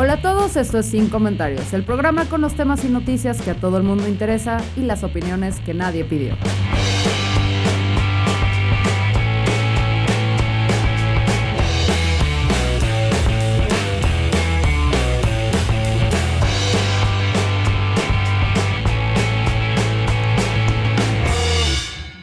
Hola 0.00 0.12
a 0.12 0.22
todos, 0.22 0.54
esto 0.54 0.78
es 0.78 0.86
Sin 0.86 1.08
Comentarios, 1.08 1.72
el 1.72 1.82
programa 1.82 2.26
con 2.26 2.40
los 2.40 2.54
temas 2.54 2.84
y 2.84 2.88
noticias 2.88 3.42
que 3.42 3.50
a 3.50 3.54
todo 3.56 3.78
el 3.78 3.82
mundo 3.82 4.06
interesa 4.06 4.58
y 4.76 4.82
las 4.82 5.02
opiniones 5.02 5.58
que 5.58 5.74
nadie 5.74 6.04
pidió. 6.04 6.36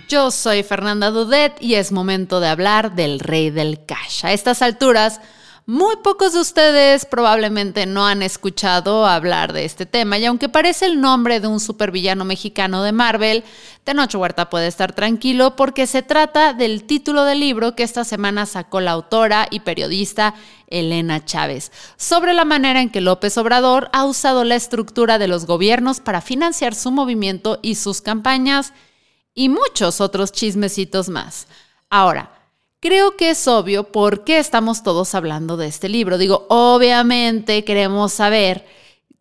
Yo 0.07 0.31
soy 0.31 0.63
Fernanda 0.63 1.11
Dudet 1.11 1.61
y 1.61 1.75
es 1.75 1.91
momento 1.91 2.39
de 2.39 2.47
hablar 2.47 2.95
del 2.95 3.19
rey 3.19 3.49
del 3.49 3.83
cash. 3.85 4.23
A 4.23 4.31
estas 4.31 4.61
alturas, 4.61 5.19
muy 5.67 5.95
pocos 6.03 6.33
de 6.33 6.39
ustedes 6.39 7.05
probablemente 7.05 7.87
no 7.87 8.05
han 8.05 8.21
escuchado 8.21 9.07
hablar 9.07 9.51
de 9.51 9.65
este 9.65 9.87
tema 9.87 10.19
y 10.19 10.25
aunque 10.25 10.47
parece 10.47 10.85
el 10.85 11.01
nombre 11.01 11.39
de 11.39 11.47
un 11.47 11.59
supervillano 11.59 12.23
mexicano 12.23 12.83
de 12.83 12.91
Marvel, 12.91 13.43
Tenoch 13.83 14.13
Huerta 14.13 14.51
puede 14.51 14.67
estar 14.67 14.93
tranquilo 14.93 15.55
porque 15.55 15.87
se 15.87 16.03
trata 16.03 16.53
del 16.53 16.83
título 16.83 17.23
del 17.23 17.39
libro 17.39 17.75
que 17.75 17.81
esta 17.81 18.03
semana 18.03 18.45
sacó 18.45 18.79
la 18.79 18.91
autora 18.91 19.47
y 19.49 19.61
periodista 19.61 20.35
Elena 20.67 21.25
Chávez 21.25 21.71
sobre 21.97 22.35
la 22.35 22.45
manera 22.45 22.79
en 22.79 22.91
que 22.91 23.01
López 23.01 23.35
Obrador 23.39 23.89
ha 23.91 24.05
usado 24.05 24.43
la 24.43 24.55
estructura 24.55 25.17
de 25.17 25.27
los 25.27 25.47
gobiernos 25.47 25.99
para 25.99 26.21
financiar 26.21 26.75
su 26.75 26.91
movimiento 26.91 27.57
y 27.63 27.73
sus 27.73 28.01
campañas 28.01 28.71
y 29.33 29.49
muchos 29.49 29.99
otros 29.99 30.31
chismecitos 30.31 31.09
más. 31.09 31.47
Ahora, 31.89 32.44
Creo 32.85 33.17
que 33.17 33.31
es 33.31 33.47
obvio 33.47 33.85
por 33.91 34.23
qué 34.23 34.37
estamos 34.37 34.83
todos 34.83 35.15
hablando 35.15 35.57
de 35.57 35.65
este 35.65 35.89
libro. 35.89 36.19
Digo, 36.19 36.45
obviamente 36.49 37.63
queremos 37.63 38.13
saber 38.13 38.63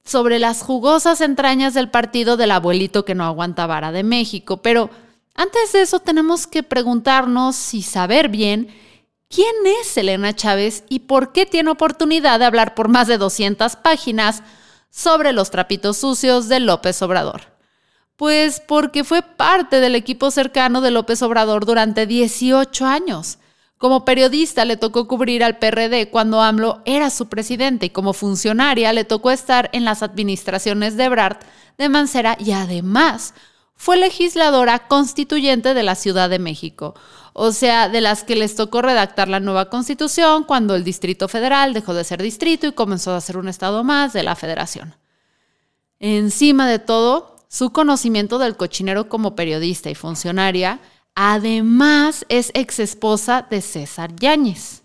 sobre 0.05 0.39
las 0.39 0.61
jugosas 0.61 1.23
entrañas 1.23 1.73
del 1.73 1.89
partido 1.89 2.37
del 2.37 2.51
abuelito 2.51 3.07
que 3.07 3.15
no 3.15 3.25
aguanta 3.25 3.67
vara 3.67 3.91
de 3.91 4.03
México, 4.03 4.59
pero 4.59 4.91
antes 5.35 5.73
de 5.73 5.81
eso 5.81 5.99
tenemos 5.99 6.47
que 6.47 6.63
preguntarnos 6.63 7.73
y 7.73 7.81
saber 7.81 8.29
bien 8.29 8.69
quién 9.31 9.55
es 9.81 9.97
Elena 9.97 10.37
Chávez 10.37 10.85
y 10.91 10.99
por 10.99 11.33
qué 11.33 11.47
tiene 11.47 11.71
oportunidad 11.71 12.39
de 12.41 12.45
hablar 12.45 12.75
por 12.75 12.89
más 12.89 13.09
de 13.09 13.17
200 13.17 13.77
páginas 13.77 14.43
sobre 14.91 15.33
los 15.33 15.51
trapitos 15.51 15.97
sucios 15.97 16.49
de 16.49 16.61
López 16.61 17.01
Obrador. 17.01 17.55
Pues 18.17 18.61
porque 18.61 19.05
fue 19.05 19.23
parte 19.23 19.81
del 19.81 19.95
equipo 19.95 20.31
cercano 20.31 20.83
de 20.83 20.91
López 20.91 21.23
Obrador 21.23 21.65
durante 21.65 22.07
18 22.07 22.85
años. 22.85 23.39
Como 23.79 24.05
periodista 24.05 24.65
le 24.65 24.77
tocó 24.77 25.09
cubrir 25.09 25.43
al 25.43 25.59
PRD 25.59 26.11
cuando 26.11 26.41
AMLO 26.41 26.83
era 26.85 27.11
su 27.11 27.29
presidente 27.29 27.87
y 27.87 27.91
como 27.91 28.13
funcionaria 28.13 28.93
le 28.93 29.05
tocó 29.05 29.31
estar 29.31 29.69
en 29.73 29.85
las 29.85 30.03
administraciones 30.03 30.97
de 30.97 31.05
Ebrard, 31.05 31.39
de 31.77 31.89
Mancera 31.89 32.37
y 32.39 32.53
además 32.53 33.35
fue 33.77 33.97
legisladora 33.97 34.87
constituyente 34.87 35.75
de 35.75 35.83
la 35.83 35.97
Ciudad 35.97 36.31
de 36.31 36.39
México, 36.39 36.95
o 37.33 37.51
sea, 37.51 37.89
de 37.89 38.01
las 38.01 38.23
que 38.23 38.37
les 38.37 38.55
tocó 38.55 38.81
redactar 38.81 39.29
la 39.29 39.41
nueva 39.41 39.69
constitución 39.69 40.45
cuando 40.45 40.77
el 40.77 40.85
Distrito 40.85 41.27
Federal 41.27 41.75
dejó 41.75 41.93
de 41.93 42.05
ser 42.05 42.23
distrito 42.23 42.69
y 42.69 42.73
comenzó 42.73 43.15
a 43.15 43.21
ser 43.21 43.37
un 43.37 43.49
estado 43.49 43.83
más 43.83 44.13
de 44.13 44.23
la 44.23 44.37
federación. 44.37 44.95
Encima 45.99 46.69
de 46.69 46.79
todo, 46.79 47.37
su 47.49 47.71
conocimiento 47.71 48.39
del 48.39 48.57
cochinero 48.57 49.09
como 49.09 49.35
periodista 49.35 49.91
y 49.91 49.95
funcionaria 49.95 50.81
Además, 51.15 52.27
es 52.29 52.51
ex 52.55 52.81
esposa 52.81 53.47
de 53.49 53.61
César 53.61 54.15
Yáñez, 54.17 54.83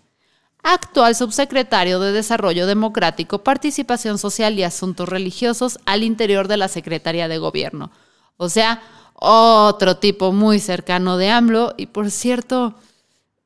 actual 0.62 1.16
subsecretario 1.16 1.98
de 1.98 2.12
Desarrollo 2.12 2.66
Democrático, 2.66 3.42
Participación 3.42 4.18
Social 4.18 4.58
y 4.58 4.62
Asuntos 4.62 5.08
Religiosos 5.08 5.78
al 5.86 6.04
interior 6.04 6.46
de 6.46 6.56
la 6.56 6.68
Secretaría 6.68 7.26
de 7.26 7.38
Gobierno. 7.38 7.90
O 8.36 8.48
sea, 8.48 8.80
otro 9.14 9.98
tipo 9.98 10.32
muy 10.32 10.60
cercano 10.60 11.16
de 11.16 11.30
AMLO. 11.30 11.74
Y 11.76 11.86
por 11.86 12.10
cierto, 12.10 12.74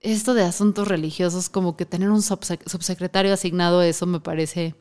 esto 0.01 0.35
de 0.35 0.45
asuntos 0.45 0.87
religiosos, 0.87 1.49
como 1.49 1.77
que 1.77 1.87
tener 1.87 2.11
un 2.11 2.23
subsecretario 2.23 3.33
asignado 3.33 3.81
a 3.81 3.87
eso 3.87 4.07
me 4.07 4.21
parece 4.21 4.75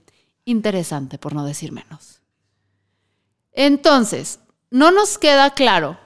interesante, 0.45 1.17
por 1.17 1.33
no 1.33 1.45
decir 1.45 1.71
menos. 1.71 2.21
Entonces, 3.53 4.39
no 4.69 4.91
nos 4.91 5.17
queda 5.17 5.51
claro 5.51 5.97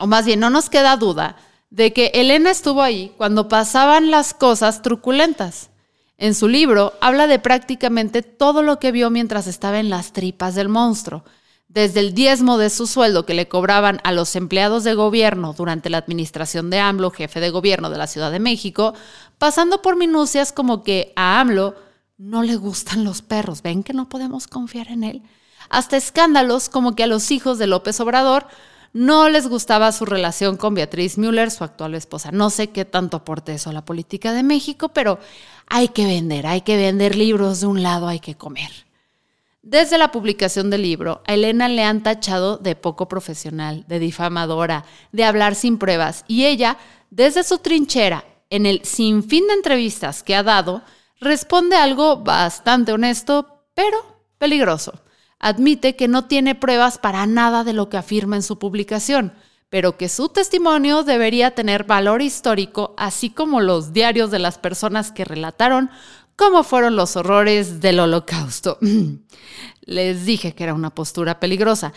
o 0.00 0.06
más 0.06 0.24
bien 0.24 0.40
no 0.40 0.50
nos 0.50 0.70
queda 0.70 0.96
duda, 0.96 1.36
de 1.68 1.92
que 1.92 2.10
Elena 2.14 2.50
estuvo 2.50 2.82
ahí 2.82 3.12
cuando 3.16 3.48
pasaban 3.48 4.10
las 4.10 4.34
cosas 4.34 4.82
truculentas. 4.82 5.70
En 6.18 6.34
su 6.34 6.48
libro 6.48 6.94
habla 7.00 7.26
de 7.26 7.38
prácticamente 7.38 8.22
todo 8.22 8.62
lo 8.62 8.78
que 8.78 8.92
vio 8.92 9.10
mientras 9.10 9.46
estaba 9.46 9.78
en 9.78 9.90
las 9.90 10.12
tripas 10.12 10.54
del 10.54 10.68
monstruo, 10.68 11.22
desde 11.68 12.00
el 12.00 12.14
diezmo 12.14 12.58
de 12.58 12.68
su 12.68 12.86
sueldo 12.88 13.24
que 13.24 13.34
le 13.34 13.46
cobraban 13.46 14.00
a 14.02 14.10
los 14.10 14.34
empleados 14.34 14.82
de 14.82 14.94
gobierno 14.94 15.52
durante 15.52 15.88
la 15.88 15.98
administración 15.98 16.68
de 16.68 16.80
AMLO, 16.80 17.12
jefe 17.12 17.38
de 17.38 17.50
gobierno 17.50 17.90
de 17.90 17.98
la 17.98 18.08
Ciudad 18.08 18.32
de 18.32 18.40
México, 18.40 18.94
pasando 19.38 19.80
por 19.80 19.96
minucias 19.96 20.50
como 20.50 20.82
que 20.82 21.12
a 21.14 21.40
AMLO 21.40 21.76
no 22.18 22.42
le 22.42 22.56
gustan 22.56 23.04
los 23.04 23.22
perros, 23.22 23.62
ven 23.62 23.82
que 23.82 23.92
no 23.92 24.08
podemos 24.08 24.48
confiar 24.48 24.88
en 24.88 25.04
él, 25.04 25.22
hasta 25.68 25.96
escándalos 25.96 26.68
como 26.68 26.96
que 26.96 27.04
a 27.04 27.06
los 27.06 27.30
hijos 27.30 27.58
de 27.58 27.68
López 27.68 28.00
Obrador 28.00 28.46
no 28.92 29.28
les 29.28 29.46
gustaba 29.46 29.92
su 29.92 30.04
relación 30.04 30.56
con 30.56 30.74
Beatriz 30.74 31.16
Müller, 31.16 31.50
su 31.50 31.64
actual 31.64 31.94
esposa. 31.94 32.32
No 32.32 32.50
sé 32.50 32.70
qué 32.70 32.84
tanto 32.84 33.18
aporte 33.18 33.54
eso 33.54 33.70
a 33.70 33.72
la 33.72 33.84
política 33.84 34.32
de 34.32 34.42
México, 34.42 34.88
pero 34.88 35.18
hay 35.68 35.88
que 35.88 36.06
vender, 36.06 36.46
hay 36.46 36.62
que 36.62 36.76
vender 36.76 37.14
libros 37.14 37.60
de 37.60 37.66
un 37.66 37.82
lado, 37.82 38.08
hay 38.08 38.20
que 38.20 38.34
comer. 38.34 38.70
Desde 39.62 39.98
la 39.98 40.10
publicación 40.10 40.70
del 40.70 40.82
libro, 40.82 41.22
a 41.26 41.34
Elena 41.34 41.68
le 41.68 41.84
han 41.84 42.02
tachado 42.02 42.56
de 42.56 42.74
poco 42.74 43.08
profesional, 43.08 43.84
de 43.86 43.98
difamadora, 43.98 44.84
de 45.12 45.24
hablar 45.24 45.54
sin 45.54 45.78
pruebas, 45.78 46.24
y 46.26 46.46
ella, 46.46 46.78
desde 47.10 47.44
su 47.44 47.58
trinchera, 47.58 48.24
en 48.48 48.66
el 48.66 48.84
sinfín 48.84 49.46
de 49.46 49.52
entrevistas 49.52 50.22
que 50.22 50.34
ha 50.34 50.42
dado, 50.42 50.82
responde 51.20 51.76
algo 51.76 52.16
bastante 52.16 52.90
honesto, 52.92 53.64
pero 53.74 54.16
peligroso 54.38 54.94
admite 55.40 55.96
que 55.96 56.06
no 56.06 56.26
tiene 56.26 56.54
pruebas 56.54 56.98
para 56.98 57.26
nada 57.26 57.64
de 57.64 57.72
lo 57.72 57.88
que 57.88 57.96
afirma 57.96 58.36
en 58.36 58.42
su 58.42 58.58
publicación, 58.58 59.32
pero 59.70 59.96
que 59.96 60.08
su 60.08 60.28
testimonio 60.28 61.02
debería 61.02 61.54
tener 61.54 61.84
valor 61.84 62.22
histórico, 62.22 62.94
así 62.96 63.30
como 63.30 63.60
los 63.60 63.92
diarios 63.92 64.30
de 64.30 64.38
las 64.38 64.58
personas 64.58 65.10
que 65.10 65.24
relataron 65.24 65.90
cómo 66.36 66.62
fueron 66.62 66.96
los 66.96 67.16
horrores 67.16 67.80
del 67.80 68.00
holocausto. 68.00 68.78
Les 69.82 70.24
dije 70.24 70.54
que 70.54 70.64
era 70.64 70.74
una 70.74 70.94
postura 70.94 71.40
peligrosa. 71.40 71.92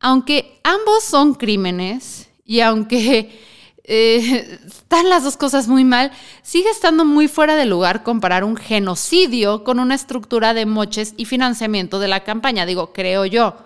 Aunque 0.00 0.60
ambos 0.62 1.04
son 1.04 1.34
crímenes 1.34 2.28
y 2.44 2.60
aunque 2.60 3.40
eh, 3.88 4.60
están 4.66 5.08
las 5.08 5.24
dos 5.24 5.36
cosas 5.36 5.66
muy 5.66 5.82
mal, 5.82 6.12
sigue 6.42 6.70
estando 6.70 7.04
muy 7.04 7.26
fuera 7.26 7.56
de 7.56 7.66
lugar 7.66 8.02
comparar 8.02 8.44
un 8.44 8.56
genocidio 8.56 9.64
con 9.64 9.80
una 9.80 9.94
estructura 9.94 10.54
de 10.54 10.66
moches 10.66 11.14
y 11.16 11.24
financiamiento 11.24 11.98
de 11.98 12.08
la 12.08 12.22
campaña. 12.22 12.66
Digo, 12.66 12.92
creo 12.92 13.24
yo. 13.24 13.56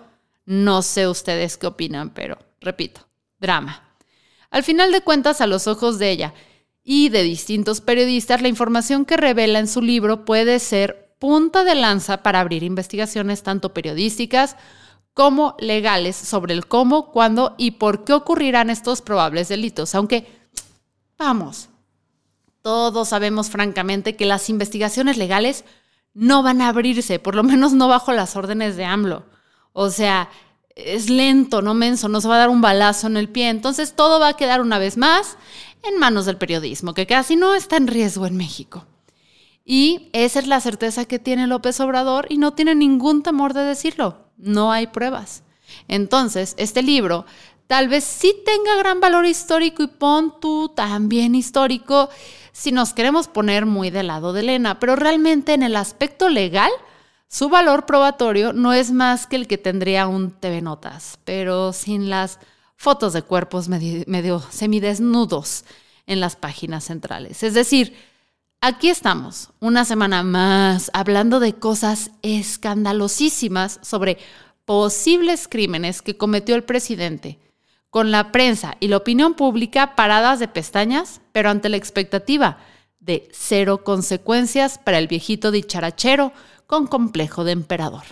No 0.45 0.81
sé 0.81 1.07
ustedes 1.07 1.57
qué 1.57 1.67
opinan, 1.67 2.09
pero 2.09 2.37
repito, 2.59 3.07
drama. 3.39 3.83
Al 4.49 4.63
final 4.63 4.91
de 4.91 5.01
cuentas, 5.01 5.41
a 5.41 5.47
los 5.47 5.67
ojos 5.67 5.99
de 5.99 6.11
ella 6.11 6.33
y 6.83 7.09
de 7.09 7.23
distintos 7.23 7.81
periodistas, 7.81 8.41
la 8.41 8.49
información 8.49 9.05
que 9.05 9.17
revela 9.17 9.59
en 9.59 9.67
su 9.67 9.81
libro 9.81 10.25
puede 10.25 10.59
ser 10.59 11.15
punta 11.19 11.63
de 11.63 11.75
lanza 11.75 12.23
para 12.23 12.41
abrir 12.41 12.63
investigaciones 12.63 13.43
tanto 13.43 13.73
periodísticas 13.73 14.57
como 15.13 15.55
legales 15.59 16.15
sobre 16.15 16.53
el 16.53 16.67
cómo, 16.67 17.11
cuándo 17.11 17.55
y 17.57 17.71
por 17.71 18.03
qué 18.03 18.13
ocurrirán 18.13 18.69
estos 18.69 19.01
probables 19.01 19.47
delitos. 19.47 19.93
Aunque, 19.95 20.27
vamos, 21.17 21.69
todos 22.61 23.09
sabemos 23.09 23.49
francamente 23.49 24.15
que 24.15 24.25
las 24.25 24.49
investigaciones 24.49 25.17
legales 25.17 25.65
no 26.13 26.43
van 26.43 26.61
a 26.61 26.69
abrirse, 26.69 27.19
por 27.19 27.35
lo 27.35 27.43
menos 27.43 27.73
no 27.73 27.87
bajo 27.87 28.13
las 28.13 28.35
órdenes 28.35 28.75
de 28.75 28.85
AMLO. 28.85 29.25
O 29.73 29.89
sea, 29.89 30.29
es 30.75 31.09
lento, 31.09 31.61
no 31.61 31.73
menso, 31.73 32.07
no 32.07 32.21
se 32.21 32.27
va 32.27 32.35
a 32.35 32.39
dar 32.39 32.49
un 32.49 32.61
balazo 32.61 33.07
en 33.07 33.17
el 33.17 33.29
pie. 33.29 33.49
Entonces 33.49 33.93
todo 33.95 34.19
va 34.19 34.29
a 34.29 34.37
quedar 34.37 34.61
una 34.61 34.79
vez 34.79 34.97
más 34.97 35.37
en 35.83 35.99
manos 35.99 36.25
del 36.25 36.37
periodismo, 36.37 36.93
que 36.93 37.07
casi 37.07 37.35
no 37.35 37.55
está 37.55 37.77
en 37.77 37.87
riesgo 37.87 38.25
en 38.25 38.37
México. 38.37 38.85
Y 39.65 40.09
esa 40.13 40.39
es 40.39 40.47
la 40.47 40.59
certeza 40.59 41.05
que 41.05 41.19
tiene 41.19 41.47
López 41.47 41.79
Obrador 41.79 42.27
y 42.29 42.37
no 42.37 42.53
tiene 42.53 42.75
ningún 42.75 43.23
temor 43.23 43.53
de 43.53 43.61
decirlo. 43.61 44.22
No 44.37 44.71
hay 44.71 44.87
pruebas. 44.87 45.43
Entonces, 45.87 46.55
este 46.57 46.81
libro 46.81 47.25
tal 47.67 47.87
vez 47.87 48.03
sí 48.03 48.35
tenga 48.45 48.75
gran 48.77 48.99
valor 48.99 49.25
histórico 49.25 49.83
y 49.83 49.87
pon 49.87 50.39
tú 50.39 50.69
también 50.69 51.35
histórico 51.35 52.09
si 52.51 52.71
nos 52.71 52.93
queremos 52.93 53.27
poner 53.27 53.65
muy 53.65 53.89
del 53.89 54.07
lado 54.07 54.31
de 54.31 54.41
Elena, 54.41 54.79
pero 54.79 54.95
realmente 54.95 55.53
en 55.53 55.63
el 55.63 55.75
aspecto 55.75 56.29
legal, 56.29 56.71
su 57.27 57.49
valor 57.49 57.87
probatorio 57.87 58.53
no 58.53 58.73
es 58.73 58.91
más 58.91 59.25
que 59.25 59.35
el 59.35 59.47
que 59.47 59.57
tendría 59.57 60.07
un 60.07 60.29
TV 60.31 60.61
Notas, 60.61 61.17
pero 61.25 61.73
sin 61.73 62.11
las 62.11 62.39
fotos 62.75 63.13
de 63.13 63.23
cuerpos 63.23 63.69
medio, 63.69 64.39
semidesnudos 64.51 65.65
en 66.05 66.19
las 66.19 66.35
páginas 66.35 66.83
centrales. 66.83 67.41
Es 67.41 67.55
decir, 67.55 67.95
aquí 68.63 68.87
estamos, 68.87 69.49
una 69.59 69.83
semana 69.83 70.23
más, 70.23 70.89
hablando 70.93 71.41
de 71.41 71.53
cosas 71.53 72.11
escandalosísimas 72.21 73.81
sobre 73.83 74.17
posibles 74.63 75.49
crímenes 75.49 76.01
que 76.01 76.15
cometió 76.15 76.55
el 76.55 76.63
presidente, 76.63 77.39
con 77.89 78.09
la 78.09 78.31
prensa 78.31 78.77
y 78.79 78.87
la 78.87 78.95
opinión 78.95 79.33
pública 79.33 79.97
paradas 79.97 80.39
de 80.39 80.47
pestañas, 80.47 81.19
pero 81.33 81.49
ante 81.49 81.67
la 81.67 81.75
expectativa 81.75 82.57
de 83.01 83.27
cero 83.33 83.83
consecuencias 83.83 84.77
para 84.77 84.97
el 84.97 85.09
viejito 85.09 85.51
dicharachero 85.51 86.31
con 86.65 86.87
complejo 86.87 87.43
de 87.43 87.51
emperador. 87.51 88.03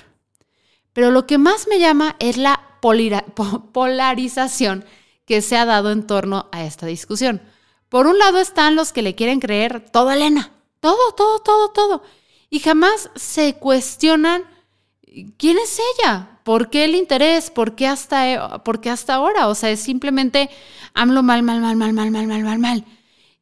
Pero 0.92 1.12
lo 1.12 1.28
que 1.28 1.38
más 1.38 1.70
me 1.70 1.80
llama 1.80 2.18
es 2.20 2.36
la 2.36 2.62
polarización 2.82 4.84
que 5.26 5.42
se 5.42 5.56
ha 5.56 5.64
dado 5.64 5.92
en 5.92 6.06
torno 6.06 6.50
a 6.52 6.66
esta 6.66 6.88
discusión. 6.88 7.42
Por 7.92 8.08
un 8.08 8.18
lado 8.18 8.38
están 8.38 8.78
los 8.78 8.94
que 8.94 9.02
le 9.02 9.16
quieren 9.16 9.42
creer 9.42 9.82
todo 9.92 10.12
Elena, 10.12 10.54
todo, 10.80 11.12
todo, 11.14 11.40
todo, 11.40 11.72
todo, 11.72 12.04
y 12.50 12.60
jamás 12.60 13.10
se 13.18 13.56
cuestionan 13.56 14.46
quién 15.36 15.58
es 15.58 15.78
ella, 16.00 16.40
por 16.46 16.70
qué 16.70 16.86
el 16.86 16.96
interés, 16.96 17.52
por 17.52 17.76
qué 17.76 17.88
hasta, 17.88 18.64
por 18.64 18.80
qué 18.80 18.90
hasta 18.90 19.16
ahora, 19.16 19.50
o 19.50 19.56
sea, 19.56 19.72
es 19.72 19.82
simplemente 19.82 20.50
AMLO 20.94 21.22
mal, 21.22 21.44
mal, 21.44 21.60
mal, 21.60 21.76
mal, 21.76 21.92
mal, 21.92 22.12
mal, 22.12 22.28
mal, 22.28 22.44
mal, 22.44 22.60
mal. 22.60 22.86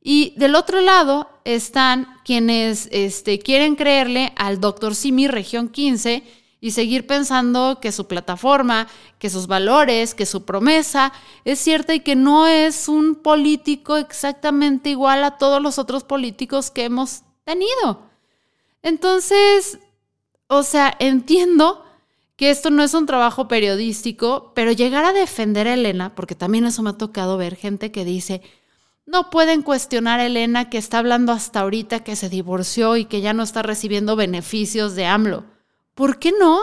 Y 0.01 0.33
del 0.35 0.55
otro 0.55 0.81
lado 0.81 1.29
están 1.45 2.07
quienes 2.25 2.89
este, 2.91 3.37
quieren 3.37 3.75
creerle 3.75 4.33
al 4.35 4.59
doctor 4.59 4.95
Simi 4.95 5.27
Región 5.27 5.69
15 5.69 6.23
y 6.61 6.71
seguir 6.71 7.07
pensando 7.07 7.79
que 7.81 7.91
su 7.91 8.07
plataforma, 8.07 8.87
que 9.17 9.29
sus 9.29 9.47
valores, 9.47 10.13
que 10.13 10.25
su 10.25 10.43
promesa 10.43 11.13
es 11.45 11.59
cierta 11.59 11.93
y 11.93 12.01
que 12.01 12.15
no 12.15 12.47
es 12.47 12.89
un 12.89 13.15
político 13.15 13.97
exactamente 13.97 14.89
igual 14.89 15.23
a 15.23 15.37
todos 15.37 15.61
los 15.61 15.79
otros 15.79 16.03
políticos 16.03 16.69
que 16.69 16.83
hemos 16.85 17.21
tenido. 17.45 18.09
Entonces, 18.81 19.79
o 20.47 20.63
sea, 20.63 20.95
entiendo 20.99 21.85
que 22.35 22.49
esto 22.49 22.69
no 22.69 22.83
es 22.83 22.93
un 22.93 23.05
trabajo 23.05 23.47
periodístico, 23.47 24.51
pero 24.55 24.71
llegar 24.71 25.05
a 25.05 25.13
defender 25.13 25.67
a 25.67 25.73
Elena, 25.73 26.15
porque 26.15 26.35
también 26.35 26.65
eso 26.65 26.81
me 26.81 26.91
ha 26.91 26.97
tocado 26.97 27.37
ver 27.37 27.55
gente 27.55 27.91
que 27.91 28.05
dice, 28.05 28.41
no 29.05 29.29
pueden 29.29 29.61
cuestionar 29.61 30.19
a 30.19 30.25
Elena 30.25 30.69
que 30.69 30.77
está 30.77 30.99
hablando 30.99 31.31
hasta 31.31 31.61
ahorita 31.61 32.03
que 32.03 32.15
se 32.15 32.29
divorció 32.29 32.95
y 32.95 33.05
que 33.05 33.21
ya 33.21 33.33
no 33.33 33.43
está 33.43 33.61
recibiendo 33.61 34.15
beneficios 34.15 34.95
de 34.95 35.05
AMLO. 35.05 35.58
¿Por 35.99 36.17
qué 36.17 36.31
no? 36.31 36.61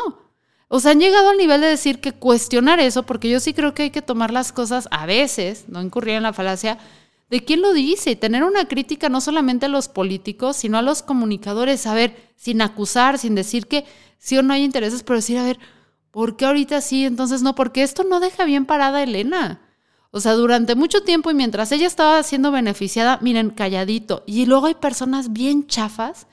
O 0.68 0.80
sea, 0.80 0.92
han 0.92 0.98
llegado 0.98 1.28
al 1.28 1.36
nivel 1.36 1.60
de 1.60 1.66
decir 1.66 2.00
que 2.00 2.12
cuestionar 2.12 2.80
eso, 2.80 3.02
porque 3.02 3.28
yo 3.28 3.38
sí 3.38 3.52
creo 3.52 3.74
que 3.74 3.82
hay 3.82 3.90
que 3.90 4.00
tomar 4.00 4.30
las 4.30 4.50
cosas 4.50 4.88
a 4.90 5.04
veces, 5.04 5.66
no 5.68 5.82
incurrir 5.82 6.14
en 6.14 6.22
la 6.22 6.32
falacia, 6.32 6.78
de 7.28 7.44
quién 7.44 7.60
lo 7.60 7.74
dice 7.74 8.12
y 8.12 8.16
tener 8.16 8.44
una 8.44 8.66
crítica 8.66 9.10
no 9.10 9.20
solamente 9.20 9.66
a 9.66 9.68
los 9.68 9.88
políticos, 9.88 10.56
sino 10.56 10.78
a 10.78 10.82
los 10.82 11.02
comunicadores, 11.02 11.86
a 11.86 11.92
ver, 11.92 12.16
sin 12.34 12.62
acusar, 12.62 13.18
sin 13.18 13.34
decir 13.34 13.66
que 13.66 13.84
sí 14.16 14.38
o 14.38 14.42
no 14.42 14.54
hay 14.54 14.64
intereses, 14.64 15.02
pero 15.02 15.18
decir, 15.18 15.36
a 15.36 15.44
ver, 15.44 15.58
¿por 16.10 16.38
qué 16.38 16.46
ahorita 16.46 16.80
sí? 16.80 17.04
Entonces 17.04 17.42
no, 17.42 17.54
porque 17.54 17.82
esto 17.82 18.04
no 18.04 18.20
deja 18.20 18.46
bien 18.46 18.64
parada 18.64 19.00
a 19.00 19.02
Elena. 19.02 19.60
O 20.12 20.20
sea, 20.20 20.32
durante 20.32 20.76
mucho 20.76 21.02
tiempo 21.02 21.30
y 21.30 21.34
mientras 21.34 21.72
ella 21.72 21.86
estaba 21.86 22.22
siendo 22.22 22.52
beneficiada, 22.52 23.18
miren, 23.20 23.50
calladito. 23.50 24.24
Y 24.24 24.46
luego 24.46 24.64
hay 24.64 24.76
personas 24.76 25.34
bien 25.34 25.66
chafas 25.66 26.26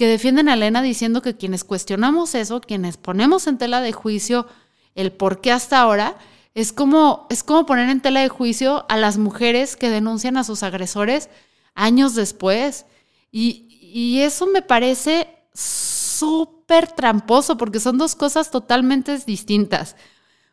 que 0.00 0.06
defienden 0.06 0.48
a 0.48 0.54
Elena 0.54 0.80
diciendo 0.80 1.20
que 1.20 1.36
quienes 1.36 1.62
cuestionamos 1.62 2.34
eso, 2.34 2.62
quienes 2.62 2.96
ponemos 2.96 3.46
en 3.46 3.58
tela 3.58 3.82
de 3.82 3.92
juicio 3.92 4.46
el 4.94 5.12
por 5.12 5.42
qué 5.42 5.52
hasta 5.52 5.78
ahora, 5.78 6.16
es 6.54 6.72
como, 6.72 7.26
es 7.28 7.42
como 7.42 7.66
poner 7.66 7.90
en 7.90 8.00
tela 8.00 8.20
de 8.20 8.30
juicio 8.30 8.86
a 8.88 8.96
las 8.96 9.18
mujeres 9.18 9.76
que 9.76 9.90
denuncian 9.90 10.38
a 10.38 10.44
sus 10.44 10.62
agresores 10.62 11.28
años 11.74 12.14
después. 12.14 12.86
Y, 13.30 13.66
y 13.92 14.20
eso 14.20 14.46
me 14.46 14.62
parece 14.62 15.28
súper 15.52 16.90
tramposo 16.92 17.58
porque 17.58 17.78
son 17.78 17.98
dos 17.98 18.14
cosas 18.14 18.50
totalmente 18.50 19.18
distintas. 19.18 19.96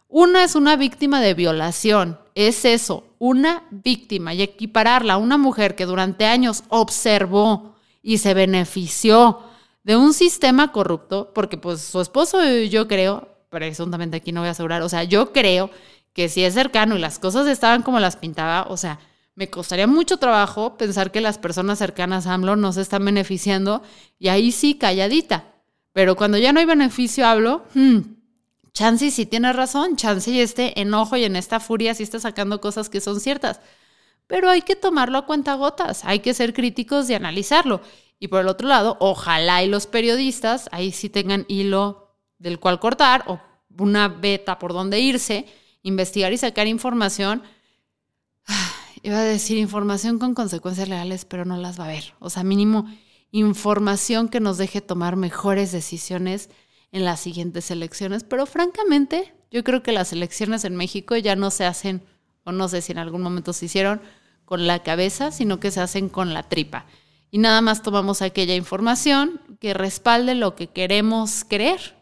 Una 0.09 0.44
es 0.44 0.55
una 0.55 0.75
víctima 0.75 1.21
de 1.21 1.35
violación, 1.35 2.19
es 2.35 2.65
eso, 2.65 3.05
una 3.17 3.63
víctima 3.71 4.33
y 4.33 4.41
equipararla 4.41 5.13
a 5.13 5.17
una 5.17 5.38
mujer 5.38 5.77
que 5.77 5.85
durante 5.85 6.25
años 6.25 6.65
observó 6.67 7.76
y 8.07 8.19
se 8.19 8.33
benefició 8.33 9.42
de 9.83 9.98
un 9.98 10.13
sistema 10.13 10.71
corrupto, 10.71 11.33
porque 11.36 11.57
pues 11.57 11.81
su 11.81 12.00
esposo 12.00 12.42
yo 12.69 12.88
creo, 12.88 13.27
presuntamente 13.50 14.15
aquí 14.15 14.31
no 14.31 14.39
voy 14.39 14.48
a 14.48 14.51
asegurar, 14.51 14.81
o 14.81 14.88
sea, 14.88 15.04
yo 15.04 15.33
creo 15.33 15.69
que 16.13 16.30
si 16.30 16.42
es 16.45 16.54
cercano 16.54 16.95
y 16.95 17.00
las 17.00 17.19
cosas 17.19 17.48
estaban 17.48 17.81
como 17.81 18.00
las 18.00 18.15
pintaba, 18.15 18.65
o 18.69 18.77
sea, 18.77 18.98
me 19.36 19.50
costaría 19.50 19.88
mucho 19.88 20.15
trabajo 20.15 20.77
pensar 20.77 21.12
que 21.12 21.19
las 21.19 21.38
personas 21.38 21.80
cercanas 21.80 22.27
a 22.27 22.33
AMLO 22.36 22.56
no 22.56 22.71
se 22.71 22.80
están 22.80 23.04
beneficiando 23.04 23.83
y 24.18 24.30
ahí 24.30 24.54
sí 24.54 24.75
calladita. 24.75 25.44
Pero 25.92 26.15
cuando 26.15 26.38
ya 26.38 26.54
no 26.54 26.62
hay 26.62 26.65
beneficio 26.65 27.27
hablo, 27.27 27.65
hmm, 27.74 27.98
Chansey 28.71 29.12
sí 29.12 29.25
tiene 29.25 29.51
razón, 29.51 29.98
Chansey 29.98 30.39
este 30.39 30.80
enojo 30.80 31.18
y 31.18 31.25
en 31.25 31.36
esta 31.36 31.59
furia 31.59 31.94
sí 31.94 32.04
está 32.04 32.21
sacando 32.21 32.62
cosas 32.62 32.88
que 32.88 33.01
son 33.01 33.19
ciertas. 33.19 33.59
Pero 34.27 34.50
hay 34.50 34.62
que 34.62 34.75
tomarlo 34.75 35.18
a 35.18 35.25
cuenta 35.25 35.56
gotas, 35.56 36.03
hay 36.03 36.19
que 36.19 36.33
ser 36.33 36.53
críticos 36.53 37.09
y 37.09 37.13
analizarlo. 37.13 37.81
Y 38.19 38.27
por 38.27 38.41
el 38.41 38.47
otro 38.47 38.68
lado, 38.68 38.97
ojalá 39.00 39.63
y 39.63 39.68
los 39.68 39.88
periodistas 39.88 40.69
ahí 40.71 40.91
sí 40.91 41.09
tengan 41.09 41.45
hilo 41.47 42.15
del 42.39 42.59
cual 42.59 42.79
cortar 42.79 43.24
o 43.27 43.39
una 43.77 44.07
beta 44.07 44.59
por 44.59 44.74
donde 44.74 45.00
irse, 45.00 45.45
investigar 45.83 46.33
y 46.33 46.38
sacar 46.38 46.68
información. 46.68 47.44
Iba 49.03 49.19
a 49.19 49.24
decir 49.24 49.57
información 49.57 50.19
con 50.19 50.33
consecuencias 50.33 50.89
legales, 50.89 51.25
pero 51.25 51.45
no 51.45 51.57
las 51.57 51.80
va 51.80 51.85
a 51.85 51.88
haber. 51.88 52.13
O 52.19 52.30
sea, 52.30 52.44
mínimo 52.44 52.88
información 53.31 54.30
que 54.30 54.40
nos 54.40 54.57
deje 54.57 54.81
tomar 54.81 55.16
mejores 55.16 55.71
decisiones 55.71 56.49
en 56.92 57.06
las 57.06 57.19
siguientes 57.19 57.69
elecciones, 57.71 58.23
pero 58.23 58.45
francamente 58.45 59.33
yo 59.51 59.63
creo 59.63 59.83
que 59.83 59.92
las 59.92 60.13
elecciones 60.13 60.63
en 60.66 60.75
México 60.75 61.16
ya 61.18 61.35
no 61.35 61.51
se 61.51 61.66
hacen, 61.66 62.01
o 62.44 62.51
no 62.51 62.68
sé 62.69 62.81
si 62.81 62.94
en 62.94 62.97
algún 62.97 63.21
momento 63.21 63.54
se 63.54 63.66
hicieron 63.66 64.01
con 64.47 64.66
la 64.66 64.81
cabeza, 64.81 65.31
sino 65.31 65.59
que 65.59 65.71
se 65.71 65.81
hacen 65.81 66.07
con 66.07 66.33
la 66.33 66.44
tripa. 66.44 66.85
Y 67.30 67.37
nada 67.37 67.59
más 67.59 67.81
tomamos 67.81 68.21
aquella 68.21 68.56
información 68.56 69.42
que 69.59 69.73
respalde 69.73 70.35
lo 70.35 70.56
que 70.56 70.68
queremos 70.68 71.44
creer. 71.44 71.97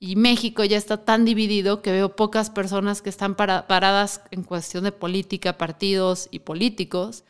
Y 0.00 0.16
México 0.16 0.64
ya 0.64 0.78
está 0.78 1.04
tan 1.04 1.26
dividido 1.26 1.82
que 1.82 1.92
veo 1.92 2.16
pocas 2.16 2.48
personas 2.48 3.02
que 3.02 3.10
están 3.10 3.36
paradas 3.36 4.22
en 4.30 4.42
cuestión 4.42 4.84
de 4.84 4.92
política, 4.92 5.58
partidos 5.58 6.28
y 6.30 6.38
políticos, 6.38 7.24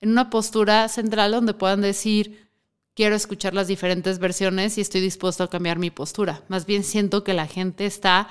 en 0.00 0.10
una 0.10 0.30
postura 0.30 0.88
central 0.88 1.30
donde 1.30 1.54
puedan 1.54 1.80
decir, 1.80 2.50
quiero 2.94 3.14
escuchar 3.14 3.54
las 3.54 3.68
diferentes 3.68 4.18
versiones 4.18 4.78
y 4.78 4.80
estoy 4.80 5.00
dispuesto 5.00 5.44
a 5.44 5.48
cambiar 5.48 5.78
mi 5.78 5.92
postura. 5.92 6.42
Más 6.48 6.66
bien 6.66 6.82
siento 6.82 7.22
que 7.22 7.34
la 7.34 7.46
gente 7.46 7.86
está 7.86 8.28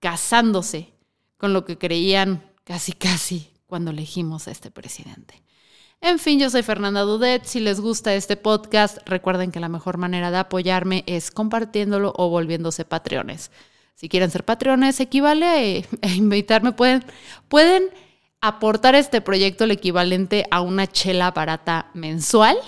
casándose 0.00 0.92
con 1.38 1.54
lo 1.54 1.64
que 1.64 1.78
creían 1.78 2.44
casi 2.64 2.92
casi 2.92 3.50
cuando 3.70 3.92
elegimos 3.92 4.46
a 4.46 4.50
este 4.50 4.70
presidente. 4.70 5.42
En 6.02 6.18
fin, 6.18 6.38
yo 6.38 6.50
soy 6.50 6.62
Fernanda 6.62 7.00
Dudet. 7.00 7.44
Si 7.44 7.60
les 7.60 7.80
gusta 7.80 8.14
este 8.14 8.36
podcast, 8.36 8.98
recuerden 9.06 9.50
que 9.50 9.60
la 9.60 9.70
mejor 9.70 9.96
manera 9.96 10.30
de 10.30 10.36
apoyarme 10.36 11.04
es 11.06 11.30
compartiéndolo 11.30 12.12
o 12.16 12.28
volviéndose 12.28 12.84
patreones. 12.84 13.50
Si 13.94 14.10
quieren 14.10 14.30
ser 14.30 14.44
patrones, 14.44 15.00
equivale 15.00 15.86
a, 16.02 16.08
invitarme. 16.08 16.72
Pueden, 16.72 17.02
pueden 17.48 17.84
aportar 18.42 18.94
este 18.94 19.22
proyecto 19.22 19.64
el 19.64 19.70
equivalente 19.70 20.44
a 20.50 20.60
una 20.60 20.86
chela 20.86 21.30
barata 21.30 21.90
mensual 21.94 22.58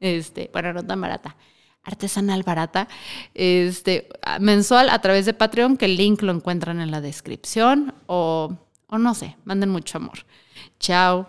este, 0.00 0.50
bueno, 0.52 0.72
no 0.72 0.84
tan 0.84 1.00
barata, 1.00 1.36
artesanal 1.82 2.42
barata, 2.42 2.88
este, 3.34 4.08
mensual 4.40 4.88
a 4.90 5.00
través 5.00 5.26
de 5.26 5.34
Patreon, 5.34 5.76
que 5.76 5.86
el 5.86 5.96
link 5.96 6.22
lo 6.22 6.32
encuentran 6.32 6.80
en 6.80 6.90
la 6.90 7.00
descripción, 7.00 7.94
o, 8.06 8.56
o 8.88 8.98
no 8.98 9.14
sé, 9.14 9.36
manden 9.44 9.70
mucho 9.70 9.98
amor. 9.98 10.18
Chao. 10.78 11.28